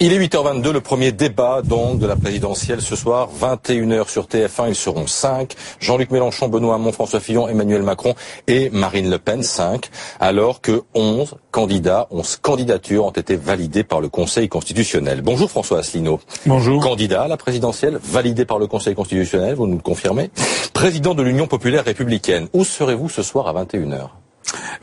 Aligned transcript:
Il 0.00 0.12
est 0.12 0.18
8h22, 0.20 0.70
le 0.70 0.80
premier 0.80 1.10
débat 1.10 1.60
donc 1.60 1.98
de 1.98 2.06
la 2.06 2.14
présidentielle 2.14 2.80
ce 2.80 2.94
soir, 2.94 3.30
21h 3.40 4.08
sur 4.08 4.26
TF1, 4.26 4.68
ils 4.68 4.76
seront 4.76 5.08
5. 5.08 5.56
Jean-Luc 5.80 6.12
Mélenchon, 6.12 6.46
Benoît 6.46 6.76
Hamon, 6.76 6.92
François 6.92 7.18
Fillon, 7.18 7.48
Emmanuel 7.48 7.82
Macron 7.82 8.14
et 8.46 8.70
Marine 8.70 9.10
Le 9.10 9.18
Pen, 9.18 9.42
5. 9.42 9.90
Alors 10.20 10.60
que 10.60 10.82
11 10.94 11.34
candidats, 11.50 12.06
11 12.12 12.36
candidatures 12.36 13.06
ont 13.06 13.10
été 13.10 13.34
validées 13.34 13.82
par 13.82 14.00
le 14.00 14.08
Conseil 14.08 14.48
constitutionnel. 14.48 15.20
Bonjour 15.20 15.50
François 15.50 15.80
Asselineau. 15.80 16.20
Bonjour. 16.46 16.80
Candidat 16.80 17.22
à 17.22 17.28
la 17.28 17.36
présidentielle, 17.36 17.98
validé 18.00 18.44
par 18.44 18.60
le 18.60 18.68
Conseil 18.68 18.94
constitutionnel, 18.94 19.56
vous 19.56 19.66
nous 19.66 19.78
le 19.78 19.82
confirmez. 19.82 20.30
Président 20.74 21.16
de 21.16 21.24
l'Union 21.24 21.48
populaire 21.48 21.84
républicaine. 21.84 22.46
Où 22.52 22.64
serez-vous 22.64 23.08
ce 23.08 23.24
soir 23.24 23.48
à 23.48 23.64
21h 23.64 24.10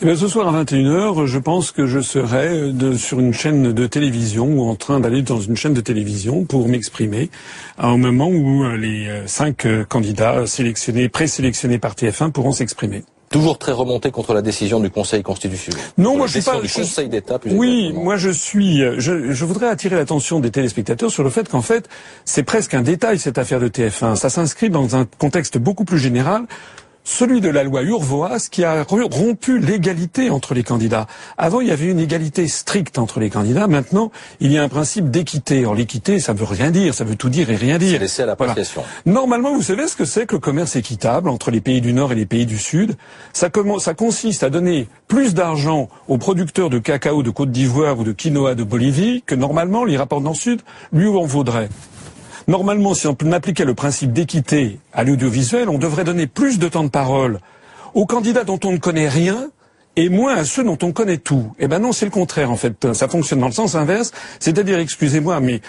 eh 0.02 0.06
bien, 0.06 0.16
ce 0.16 0.28
soir 0.28 0.54
à 0.54 0.64
21h, 0.64 1.26
je 1.26 1.40
pense 1.40 1.72
que 1.72 1.88
je 1.88 2.02
serai 2.02 2.48
euh, 2.48 2.72
de, 2.72 2.98
sur 2.98 3.20
une 3.20 3.34
chaîne 3.34 3.72
de 3.72 3.88
télévision 3.88 4.46
ou 4.46 4.70
en 4.70 4.76
train 4.76 5.00
d'aller 5.00 5.22
dans 5.22 5.40
une 5.40 5.56
chaîne 5.56 5.74
de 5.74 5.82
télévision 5.82 6.44
pour 6.44 6.68
m'exprimer 6.68 7.30
au 7.82 7.98
moment 7.98 8.28
où 8.28 8.64
euh, 8.66 8.76
les 8.76 9.08
euh, 9.08 9.28
cinq 9.28 9.66
candidats 9.88 10.46
sélectionnés, 10.48 11.08
présélectionnés 11.08 11.80
par 11.80 11.94
TF1 11.94 12.32
pourront 12.32 12.52
s'exprimer. 12.52 13.04
Toujours 13.30 13.58
très 13.58 13.72
remonté 13.72 14.12
contre 14.12 14.34
la 14.34 14.42
décision 14.42 14.80
du 14.80 14.90
Conseil 14.90 15.24
constitutionnel. 15.24 15.82
Non, 15.98 16.18
moi 16.18 16.28
je 16.28 16.40
suis 16.40 16.42
pas. 16.42 16.62
Du 16.62 16.70
Conseil 16.70 17.10
d'État. 17.10 17.40
Oui, 17.46 17.92
moi 17.92 18.18
je 18.18 18.30
suis. 18.30 18.80
Je, 18.98 19.32
je 19.32 19.46
voudrais 19.46 19.68
attirer 19.68 19.96
l'attention 19.96 20.40
des 20.40 20.52
téléspectateurs 20.52 21.10
sur 21.10 21.24
le 21.24 21.30
fait 21.30 21.50
qu'en 21.50 21.64
fait, 21.64 21.90
c'est 22.24 22.44
presque 22.44 22.76
un 22.76 22.82
détail 22.82 23.18
cette 23.18 23.38
affaire 23.38 23.60
de 23.60 23.68
TF1. 23.68 24.16
Ça 24.16 24.30
s'inscrit 24.30 24.70
dans 24.70 24.96
un 24.96 25.06
contexte 25.18 25.58
beaucoup 25.58 25.86
plus 25.86 25.98
général 25.98 26.46
celui 27.06 27.40
de 27.40 27.48
la 27.48 27.64
loi 27.64 27.84
Urvoas 27.84 28.50
qui 28.52 28.66
a 28.66 28.84
rompu 28.84 29.60
l'égalité 29.60 30.30
entre 30.30 30.54
les 30.54 30.64
candidats. 30.64 31.08
Avant, 31.38 31.62
il 31.62 31.70
y 31.70 31.72
avait 31.72 31.86
une 31.86 32.00
égalité 32.00 32.50
stricte 32.50 32.98
entre 32.98 33.22
les 33.22 33.30
candidats. 33.30 33.68
Maintenant, 33.68 34.12
il 34.42 34.52
y 34.52 34.58
a 34.58 34.64
un 34.64 34.68
principe 34.68 35.10
d'équité. 35.10 35.66
Or, 35.66 35.76
l'équité, 35.76 36.20
ça 36.20 36.34
ne 36.34 36.40
veut 36.40 36.46
rien 36.46 36.72
dire. 36.72 36.94
Ça 36.94 37.06
veut 37.06 37.16
tout 37.16 37.30
dire 37.30 37.50
et 37.50 37.56
rien 37.56 37.78
dire. 37.78 37.94
C'est 37.94 38.00
laissé 38.00 38.24
à 38.24 38.26
l'appréciation. 38.26 38.84
Normalement, 39.06 39.54
vous 39.54 39.62
savez 39.62 39.88
ce 39.88 39.96
que 39.96 40.04
c'est 40.04 40.26
que 40.26 40.36
le 40.36 40.42
commerce 40.42 40.76
équitable 40.76 41.30
entre 41.30 41.52
les 41.52 41.62
pays 41.62 41.80
du 41.80 41.94
Nord 41.94 42.12
et 42.12 42.16
les 42.16 42.26
pays 42.26 42.46
du 42.46 42.58
Sud? 42.58 42.98
Ça, 43.32 43.50
ça 43.80 43.94
consiste 43.94 44.44
à 44.44 44.50
donner 44.50 44.90
plus 45.08 45.34
d'argent 45.34 45.88
aux 46.10 46.18
producteurs 46.18 46.70
de 46.70 46.80
cacao 46.80 47.24
de 47.24 47.30
Côte 47.30 47.52
d'Ivoire 47.52 48.00
ou 48.00 48.04
de 48.04 48.12
quinoa 48.12 48.56
de 48.56 48.64
Bolivie 48.64 49.24
que 49.26 49.36
normalement 49.36 49.86
les 49.86 49.96
rapports 49.96 50.22
le 50.22 50.34
Sud 50.34 50.62
lui 50.92 51.08
en 51.08 51.26
vaudraient. 51.26 51.70
Normalement, 52.48 52.94
si 52.94 53.08
on 53.08 53.16
appliquait 53.32 53.66
le 53.66 53.74
principe 53.74 54.14
d'équité 54.14 54.80
à 54.94 55.04
l'audiovisuel, 55.04 55.68
on 55.68 55.80
devrait 55.80 56.04
donner 56.04 56.28
plus 56.28 56.60
de 56.60 56.68
temps 56.68 56.84
de 56.84 56.90
parole 56.90 57.40
aux 57.96 58.06
candidats 58.06 58.44
dont 58.44 58.60
on 58.64 58.72
ne 58.72 58.78
connaît 58.78 59.10
rien 59.10 59.50
et 59.96 60.10
moins 60.10 60.36
à 60.36 60.44
ceux 60.44 60.64
dont 60.64 60.78
on 60.84 60.92
connaît 60.92 61.18
tout. 61.18 61.54
Eh 61.58 61.68
ben 61.68 61.80
non, 61.80 61.92
c'est 61.92 62.06
le 62.06 62.12
contraire 62.12 62.52
en 62.52 62.58
fait. 62.58 62.94
Ça 62.94 63.08
fonctionne 63.08 63.40
dans 63.40 63.48
le 63.48 63.54
sens 63.54 63.76
inverse, 63.76 64.12
c'est-à-dire, 64.40 64.78
excusez-moi, 64.78 65.40
mais 65.40 65.62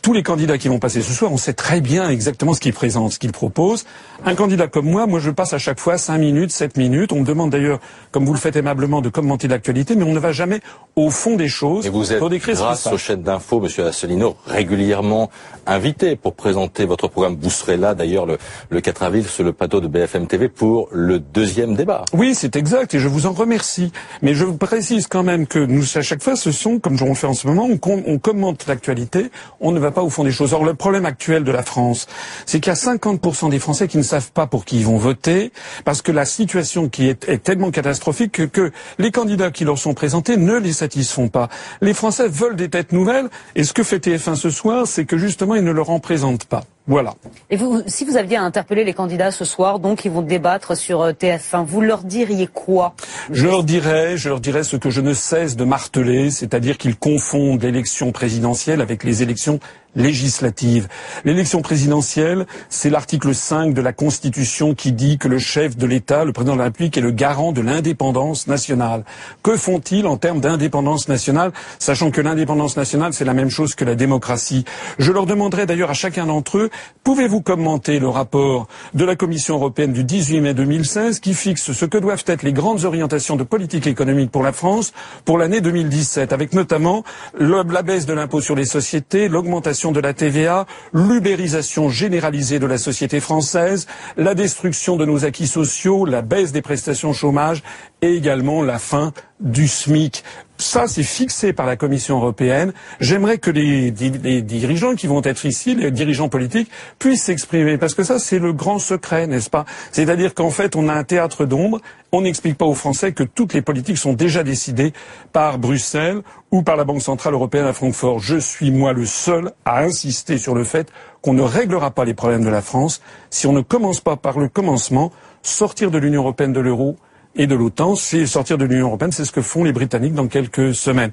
tous 0.00 0.12
les 0.14 0.22
candidats 0.22 0.56
qui 0.56 0.68
vont 0.68 0.78
passer 0.78 1.02
ce 1.02 1.12
soir, 1.12 1.30
on 1.32 1.36
sait 1.36 1.52
très 1.52 1.80
bien 1.80 2.08
exactement 2.08 2.54
ce 2.54 2.60
qu'ils 2.60 2.72
présentent, 2.72 3.12
ce 3.12 3.18
qu'ils 3.18 3.32
proposent. 3.32 3.84
Un 4.24 4.34
candidat 4.34 4.66
comme 4.66 4.86
moi, 4.86 5.06
moi 5.06 5.20
je 5.20 5.30
passe 5.30 5.52
à 5.52 5.58
chaque 5.58 5.78
fois 5.78 5.98
5 5.98 6.16
minutes, 6.18 6.50
7 6.50 6.76
minutes. 6.76 7.12
On 7.12 7.20
me 7.20 7.26
demande 7.26 7.50
d'ailleurs, 7.50 7.78
comme 8.10 8.24
vous 8.24 8.32
le 8.32 8.38
faites 8.38 8.56
aimablement, 8.56 9.02
de 9.02 9.10
commenter 9.10 9.48
l'actualité, 9.48 9.94
mais 9.94 10.04
on 10.04 10.12
ne 10.12 10.18
va 10.18 10.32
jamais 10.32 10.60
au 10.96 11.10
fond 11.10 11.36
des 11.36 11.48
choses. 11.48 11.86
Et 11.86 11.90
vous 11.90 12.12
êtes, 12.12 12.18
pour 12.18 12.30
décrire 12.30 12.54
grâce 12.56 12.86
aux 12.86 12.96
chaînes 12.96 13.22
d'infos, 13.22 13.60
Monsieur 13.60 13.84
Asselineau, 13.86 14.36
régulièrement 14.46 15.30
invité 15.66 16.16
pour 16.16 16.34
présenter 16.34 16.86
votre 16.86 17.08
programme. 17.08 17.36
Vous 17.40 17.50
serez 17.50 17.76
là 17.76 17.94
d'ailleurs 17.94 18.24
le, 18.26 18.38
le 18.70 18.80
4 18.80 19.02
avril 19.02 19.26
sur 19.26 19.44
le 19.44 19.52
plateau 19.52 19.80
de 19.80 19.88
BFM 19.88 20.26
TV 20.26 20.48
pour 20.48 20.88
le 20.90 21.18
deuxième 21.18 21.74
débat. 21.74 22.04
Oui, 22.14 22.34
c'est 22.34 22.56
exact 22.56 22.94
et 22.94 22.98
je 22.98 23.08
vous 23.08 23.26
en 23.26 23.32
remercie. 23.32 23.92
Mais 24.22 24.34
je 24.34 24.44
précise 24.46 25.06
quand 25.06 25.22
même 25.22 25.46
que 25.46 25.58
nous, 25.58 25.84
à 25.94 26.02
chaque 26.02 26.22
fois, 26.22 26.36
ce 26.36 26.50
sont, 26.50 26.78
comme 26.78 26.96
on 27.02 27.10
le 27.10 27.14
fait 27.14 27.26
en 27.26 27.34
ce 27.34 27.46
moment, 27.46 27.68
on, 27.68 28.02
on 28.06 28.18
commente 28.18 28.66
l'actualité, 28.66 29.30
on 29.60 29.72
ne 29.72 29.81
va 29.82 29.90
pas 29.90 30.02
au 30.02 30.10
fond 30.10 30.24
des 30.24 30.32
choses. 30.32 30.52
Or, 30.54 30.64
le 30.64 30.74
problème 30.74 31.06
actuel 31.06 31.44
de 31.44 31.52
la 31.52 31.62
France, 31.62 32.06
c'est 32.46 32.60
qu'il 32.60 32.70
y 32.70 32.76
a 32.76 32.78
50% 32.78 33.50
des 33.50 33.58
Français 33.58 33.88
qui 33.88 33.98
ne 33.98 34.02
savent 34.02 34.32
pas 34.32 34.46
pour 34.46 34.64
qui 34.64 34.78
ils 34.78 34.86
vont 34.86 34.96
voter, 34.96 35.52
parce 35.84 36.02
que 36.02 36.12
la 36.12 36.24
situation 36.24 36.88
qui 36.88 37.08
est, 37.08 37.42
tellement 37.42 37.70
catastrophique 37.70 38.32
que, 38.32 38.42
que, 38.42 38.72
les 38.98 39.10
candidats 39.10 39.50
qui 39.50 39.64
leur 39.64 39.78
sont 39.78 39.94
présentés 39.94 40.36
ne 40.36 40.56
les 40.56 40.72
satisfont 40.72 41.28
pas. 41.28 41.48
Les 41.80 41.94
Français 41.94 42.28
veulent 42.28 42.56
des 42.56 42.70
têtes 42.70 42.92
nouvelles, 42.92 43.28
et 43.54 43.64
ce 43.64 43.72
que 43.72 43.82
fait 43.82 43.98
TF1 43.98 44.36
ce 44.36 44.50
soir, 44.50 44.86
c'est 44.86 45.04
que 45.04 45.18
justement, 45.18 45.54
ils 45.54 45.64
ne 45.64 45.72
leur 45.72 45.90
en 45.90 46.00
présentent 46.00 46.46
pas. 46.46 46.64
Voilà. 46.88 47.14
Et 47.48 47.56
vous, 47.56 47.80
si 47.86 48.04
vous 48.04 48.16
aviez 48.16 48.36
à 48.36 48.42
interpeller 48.42 48.82
les 48.82 48.92
candidats 48.92 49.30
ce 49.30 49.44
soir, 49.44 49.78
donc 49.78 50.04
ils 50.04 50.10
vont 50.10 50.22
débattre 50.22 50.76
sur 50.76 51.02
euh, 51.02 51.12
TF1, 51.12 51.64
vous 51.64 51.80
leur 51.80 52.02
diriez 52.02 52.48
quoi? 52.48 52.94
Je 53.30 53.46
leur 53.46 53.62
dirais, 53.62 54.16
je 54.16 54.28
leur 54.28 54.40
dirais 54.40 54.64
ce 54.64 54.76
que 54.76 54.90
je 54.90 55.00
ne 55.00 55.14
cesse 55.14 55.54
de 55.54 55.64
marteler, 55.64 56.30
c'est-à-dire 56.30 56.78
qu'ils 56.78 56.96
confondent 56.96 57.62
l'élection 57.62 58.10
présidentielle 58.10 58.80
avec 58.80 59.04
les 59.04 59.22
élections 59.22 59.60
législatives. 59.96 60.88
L'élection 61.24 61.62
présidentielle, 61.62 62.46
c'est 62.68 62.90
l'article 62.90 63.34
5 63.34 63.74
de 63.74 63.80
la 63.82 63.92
Constitution 63.92 64.74
qui 64.74 64.92
dit 64.92 65.18
que 65.18 65.28
le 65.28 65.38
chef 65.38 65.76
de 65.76 65.86
l'État, 65.86 66.24
le 66.24 66.32
président 66.32 66.54
de 66.54 66.58
la 66.58 66.64
République, 66.64 66.96
est 66.96 67.02
le 67.02 67.10
garant 67.10 67.52
de 67.52 67.60
l'indépendance 67.60 68.46
nationale. 68.46 69.04
Que 69.42 69.56
font-ils 69.56 70.06
en 70.06 70.16
termes 70.16 70.40
d'indépendance 70.40 71.08
nationale, 71.08 71.52
sachant 71.78 72.10
que 72.10 72.20
l'indépendance 72.20 72.76
nationale, 72.76 73.12
c'est 73.12 73.24
la 73.24 73.34
même 73.34 73.50
chose 73.50 73.74
que 73.74 73.84
la 73.84 73.94
démocratie? 73.94 74.64
Je 74.98 75.12
leur 75.12 75.26
demanderai 75.26 75.66
d'ailleurs 75.66 75.90
à 75.90 75.94
chacun 75.94 76.26
d'entre 76.26 76.58
eux 76.58 76.70
Pouvez-vous 77.04 77.40
commenter 77.40 77.98
le 77.98 78.08
rapport 78.08 78.68
de 78.94 79.04
la 79.04 79.16
Commission 79.16 79.56
européenne 79.56 79.92
du 79.92 80.04
18 80.04 80.40
mai 80.40 80.54
2016 80.54 81.18
qui 81.18 81.34
fixe 81.34 81.72
ce 81.72 81.84
que 81.84 81.98
doivent 81.98 82.22
être 82.26 82.44
les 82.44 82.52
grandes 82.52 82.84
orientations 82.84 83.34
de 83.34 83.42
politique 83.42 83.88
économique 83.88 84.30
pour 84.30 84.44
la 84.44 84.52
France 84.52 84.92
pour 85.24 85.36
l'année 85.36 85.60
2017, 85.60 86.32
avec 86.32 86.52
notamment 86.52 87.02
la 87.40 87.82
baisse 87.82 88.06
de 88.06 88.12
l'impôt 88.12 88.40
sur 88.40 88.54
les 88.54 88.64
sociétés, 88.64 89.28
l'augmentation 89.28 89.81
de 89.90 89.98
la 89.98 90.14
TVA, 90.14 90.66
l'ubérisation 90.92 91.88
généralisée 91.88 92.60
de 92.60 92.66
la 92.66 92.78
société 92.78 93.18
française, 93.18 93.88
la 94.16 94.34
destruction 94.34 94.96
de 94.96 95.04
nos 95.04 95.24
acquis 95.24 95.48
sociaux, 95.48 96.04
la 96.04 96.22
baisse 96.22 96.52
des 96.52 96.62
prestations 96.62 97.12
chômage 97.12 97.64
et 98.02 98.14
également 98.14 98.62
la 98.62 98.78
fin 98.78 99.12
du 99.40 99.66
SMIC. 99.66 100.22
Ça, 100.62 100.86
c'est 100.86 101.02
fixé 101.02 101.52
par 101.52 101.66
la 101.66 101.74
Commission 101.74 102.18
européenne. 102.18 102.72
J'aimerais 103.00 103.38
que 103.38 103.50
les, 103.50 103.90
dirigeants 103.90 104.94
qui 104.94 105.08
vont 105.08 105.20
être 105.24 105.44
ici, 105.44 105.74
les 105.74 105.90
dirigeants 105.90 106.28
politiques, 106.28 106.70
puissent 107.00 107.24
s'exprimer, 107.24 107.78
parce 107.78 107.94
que 107.94 108.04
ça, 108.04 108.20
c'est 108.20 108.38
le 108.38 108.52
grand 108.52 108.78
secret, 108.78 109.26
n'est-ce 109.26 109.50
pas? 109.50 109.64
C'est-à-dire 109.90 110.34
qu'en 110.34 110.50
fait, 110.50 110.76
on 110.76 110.88
a 110.88 110.94
un 110.94 111.02
théâtre 111.02 111.46
d'ombre. 111.46 111.80
On 112.12 112.20
n'explique 112.20 112.56
pas 112.56 112.64
aux 112.64 112.74
Français 112.74 113.12
que 113.12 113.24
toutes 113.24 113.54
les 113.54 113.60
politiques 113.60 113.98
sont 113.98 114.12
déjà 114.12 114.44
décidées 114.44 114.92
par 115.32 115.58
Bruxelles 115.58 116.22
ou 116.52 116.62
par 116.62 116.76
la 116.76 116.84
Banque 116.84 117.02
centrale 117.02 117.34
européenne 117.34 117.66
à 117.66 117.72
Francfort. 117.72 118.20
Je 118.20 118.36
suis 118.36 118.70
moi 118.70 118.92
le 118.92 119.04
seul 119.04 119.50
à 119.64 119.82
insister 119.82 120.38
sur 120.38 120.54
le 120.54 120.62
fait 120.62 120.92
qu'on 121.22 121.34
ne 121.34 121.42
réglera 121.42 121.90
pas 121.90 122.04
les 122.04 122.14
problèmes 122.14 122.44
de 122.44 122.50
la 122.50 122.62
France 122.62 123.02
si 123.30 123.48
on 123.48 123.52
ne 123.52 123.62
commence 123.62 124.00
pas 124.00 124.16
par 124.16 124.38
le 124.38 124.48
commencement, 124.48 125.10
sortir 125.42 125.90
de 125.90 125.98
l'Union 125.98 126.22
européenne 126.22 126.52
de 126.52 126.60
l'euro 126.60 126.96
et 127.36 127.46
de 127.46 127.54
l'OTAN, 127.54 127.94
c'est 127.94 128.26
sortir 128.26 128.58
de 128.58 128.64
l'Union 128.64 128.88
européenne, 128.88 129.12
c'est 129.12 129.24
ce 129.24 129.32
que 129.32 129.42
font 129.42 129.64
les 129.64 129.72
Britanniques 129.72 130.14
dans 130.14 130.28
quelques 130.28 130.74
semaines. 130.74 131.12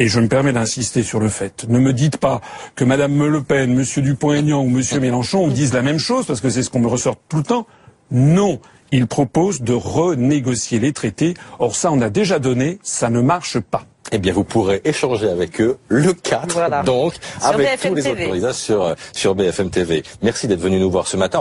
Et 0.00 0.06
je 0.06 0.20
me 0.20 0.28
permets 0.28 0.52
d'insister 0.52 1.02
sur 1.02 1.18
le 1.18 1.28
fait. 1.28 1.66
Ne 1.68 1.80
me 1.80 1.92
dites 1.92 2.18
pas 2.18 2.40
que 2.76 2.84
Madame 2.84 3.26
Le 3.26 3.42
Pen, 3.42 3.74
Monsieur 3.74 4.00
Dupont-Aignan 4.00 4.62
ou 4.62 4.68
Monsieur 4.68 5.00
Mélenchon 5.00 5.48
disent 5.48 5.74
la 5.74 5.82
même 5.82 5.98
chose, 5.98 6.24
parce 6.26 6.40
que 6.40 6.50
c'est 6.50 6.62
ce 6.62 6.70
qu'on 6.70 6.78
me 6.78 6.86
ressort 6.86 7.16
tout 7.28 7.38
le 7.38 7.42
temps. 7.42 7.66
Non. 8.12 8.60
Ils 8.92 9.06
proposent 9.06 9.60
de 9.60 9.74
renégocier 9.74 10.78
les 10.78 10.92
traités. 10.92 11.34
Or, 11.58 11.74
ça, 11.74 11.90
on 11.90 12.00
a 12.00 12.10
déjà 12.10 12.38
donné, 12.38 12.78
ça 12.82 13.10
ne 13.10 13.20
marche 13.20 13.58
pas. 13.58 13.84
Eh 14.10 14.18
bien, 14.18 14.32
vous 14.32 14.44
pourrez 14.44 14.80
échanger 14.84 15.28
avec 15.28 15.60
eux 15.60 15.76
le 15.88 16.14
4, 16.14 16.84
donc, 16.84 17.14
avec 17.42 17.80
tous 17.80 17.94
les 17.94 18.06
autorisateurs 18.06 18.54
sur, 18.54 18.94
sur 19.12 19.34
BFM 19.34 19.68
TV. 19.68 20.02
Merci 20.22 20.48
d'être 20.48 20.60
venu 20.60 20.78
nous 20.78 20.90
voir 20.90 21.06
ce 21.06 21.18
matin. 21.18 21.40